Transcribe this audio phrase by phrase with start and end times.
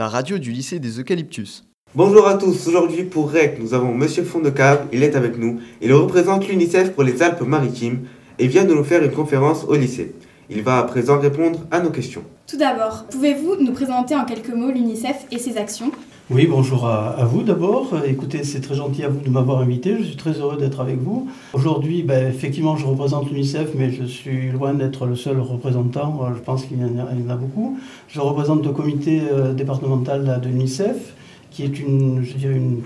[0.00, 1.62] la radio du lycée des Eucalyptus.
[1.94, 5.60] Bonjour à tous, aujourd'hui pour REC, nous avons Monsieur Fondecave, il est avec nous.
[5.82, 8.06] Il représente l'UNICEF pour les Alpes-Maritimes
[8.38, 10.14] et vient de nous faire une conférence au lycée.
[10.48, 12.22] Il va à présent répondre à nos questions.
[12.46, 15.92] Tout d'abord, pouvez-vous nous présenter en quelques mots l'UNICEF et ses actions?
[16.32, 17.90] Oui, bonjour à, vous d'abord.
[18.06, 19.96] Écoutez, c'est très gentil à vous de m'avoir invité.
[19.98, 21.28] Je suis très heureux d'être avec vous.
[21.54, 26.20] Aujourd'hui, ben, effectivement, je représente l'UNICEF, mais je suis loin d'être le seul représentant.
[26.32, 27.78] Je pense qu'il y, en a- beaucoup.
[28.06, 31.14] Je représente le comité euh, départemental de l'UNICEF
[31.50, 32.24] qui est une,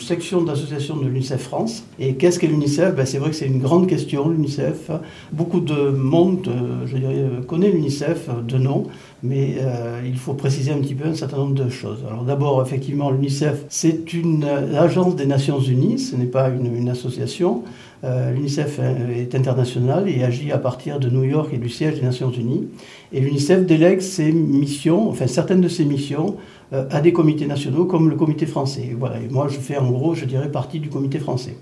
[0.01, 1.85] section d'association de l'UNICEF France.
[1.99, 2.95] Et qu'est-ce qu'est l'UNICEF?
[2.95, 4.91] Ben, C'est vrai que c'est une grande question, l'UNICEF.
[5.33, 7.14] Beaucoup de monde, euh, je dirais, euh,
[7.45, 8.85] connaît l'UNICEF euh, de nom,
[9.23, 12.05] mais euh, il faut préciser un petit peu un certain nombre de choses.
[12.09, 16.89] Alors d'abord, effectivement, l'UNICEF, c'est une euh, agence des Nations Unies, ce n'est pas une,
[16.89, 17.63] association.
[18.05, 22.03] Euh, L'UNICEF est international et agit à partir de New York et du siège des
[22.03, 22.69] Nations Unies.
[23.13, 26.37] Et l'UNICEF délègue ses missions, enfin certaines de ses missions,
[26.75, 28.97] euh, à des comités nationaux comme le comité français.
[28.99, 29.21] Voilà.
[29.21, 31.57] Et moi, je fais en gros, je dirais, partie du comité français.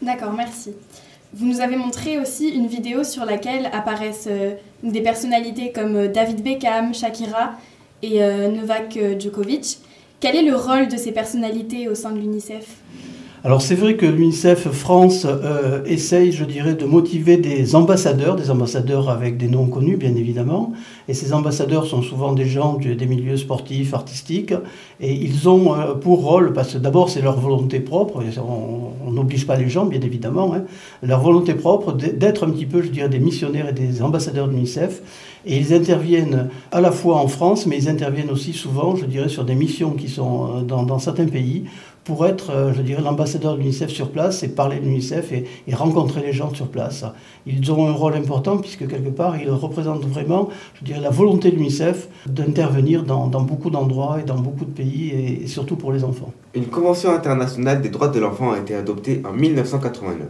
[0.00, 0.70] D'accord, merci.
[1.32, 6.08] Vous nous avez montré aussi une vidéo sur laquelle apparaissent euh, des personnalités comme euh,
[6.08, 7.52] David Beckham, Shakira
[8.02, 9.78] et euh, Novak Djokovic.
[10.18, 12.66] Quel est le rôle de ces personnalités au sein de l'UNICEF?
[13.42, 18.50] Alors c'est vrai que l'UNICEF France euh, essaye, je dirais, de motiver des ambassadeurs, des
[18.50, 20.74] ambassadeurs avec des noms connus, bien évidemment.
[21.08, 24.52] Et ces ambassadeurs sont souvent des gens des milieux sportifs, artistiques.
[25.00, 28.22] Et ils ont euh, pour rôle, parce que d'abord c'est leur volonté propre,
[29.06, 30.64] on n'oblige pas les gens, bien évidemment, hein,
[31.02, 34.52] leur volonté propre d'être un petit peu, je dirais, des missionnaires et des ambassadeurs de
[34.52, 35.00] l'UNICEF.
[35.46, 39.28] Et ils interviennent à la fois en France, mais ils interviennent aussi souvent, je dirais,
[39.28, 41.64] sur des missions qui sont euh, dans, certains pays
[42.04, 45.46] pour être, euh, je dirais, l'ambassadeur de l'UNICEF sur place et parler de l'UNICEF et,
[45.74, 47.04] rencontrer les gens sur place.
[47.46, 51.50] Ils ont un rôle important puisque quelque part, ils représentent vraiment, je dirais, la volonté
[51.50, 55.76] de l'UNICEF d'intervenir dans, dans beaucoup d'endroits et dans beaucoup de pays et, et surtout
[55.76, 56.32] pour les enfants.
[56.54, 60.28] Une convention internationale des droits de l'enfant a été adoptée en 1989.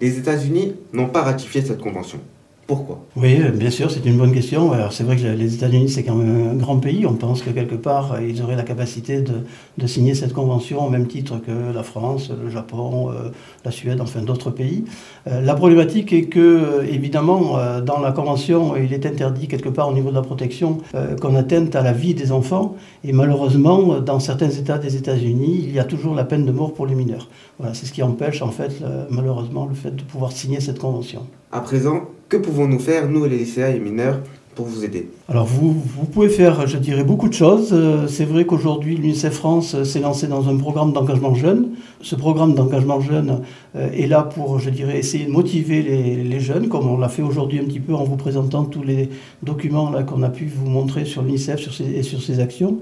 [0.00, 2.18] Les États-Unis n'ont pas ratifié cette convention.
[2.66, 2.98] Pourquoi?
[3.14, 4.72] Oui, bien sûr, c'est une bonne question.
[4.72, 7.06] Alors, c'est vrai que les États-Unis, c'est quand même un grand pays.
[7.06, 9.34] On pense que quelque part, euh, ils auraient la capacité de,
[9.78, 13.30] de signer cette convention au même titre que la France, le Japon, euh,
[13.64, 14.84] la Suède, enfin d'autres pays.
[15.28, 19.88] Euh, la problématique est que, évidemment, euh, dans la convention, il est interdit quelque part
[19.88, 20.78] au niveau de la protection
[21.20, 22.74] qu'on atteigne à la vie des enfants.
[23.04, 26.74] Et malheureusement, dans certains États des États-Unis, il y a toujours la peine de mort
[26.74, 27.28] pour les mineurs.
[27.58, 31.22] Voilà, c'est ce qui empêche, en fait, malheureusement, le fait de pouvoir signer cette convention.
[31.52, 34.20] À présent, que pouvons-nous faire, nous les lycéens et mineurs,
[34.56, 37.68] pour vous aider Alors vous, vous pouvez faire, je dirais, beaucoup de choses.
[37.72, 41.68] Euh, C'est vrai qu'aujourd'hui, l'UNICEF France euh, s'est lancé dans un programme d'engagement jeune.
[42.00, 43.42] Ce programme d'engagement jeune
[43.76, 47.22] euh, est là pour, je dirais, essayer de motiver les, jeunes, comme on l'a fait
[47.22, 49.10] aujourd'hui un petit peu en vous présentant tous les
[49.42, 52.78] documents qu'on a pu vous montrer sur l'UNICEF et sur ses actions.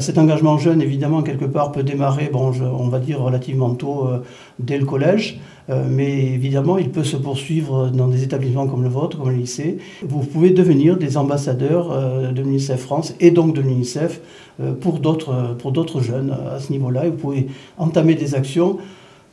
[0.00, 4.06] Cet engagement jeune, évidemment, quelque part, peut démarrer, on va dire relativement tôt,
[4.58, 5.40] dès le collège,
[5.88, 9.78] mais évidemment, il peut se poursuivre dans des établissements comme le vôtre, comme le lycée.
[10.02, 14.20] Vous pouvez devenir des ambassadeurs euh, de l'UNICEF France et donc de l'UNICEF
[14.60, 17.06] euh, pour d'autres pour d'autres jeunes euh, à ce niveau-là.
[17.06, 17.48] Et vous pouvez
[17.78, 18.78] entamer des actions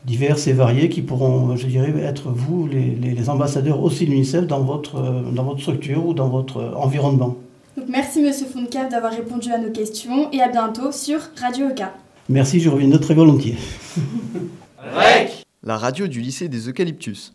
[0.05, 4.11] diverses et variées qui pourront, je dirais, être vous, les, les- les ambassadeurs aussi de
[4.11, 5.01] l'UNICEF dans votre,
[5.33, 7.35] dans votre structure ou dans votre environnement.
[7.75, 11.91] Donc, Merci Monsieur Foncave d'avoir répondu à nos questions et à bientôt sur Radio Oka.
[12.29, 13.55] Merci, je reviendrai très volontiers.
[15.63, 17.33] La radio du lycée des Eucalyptus.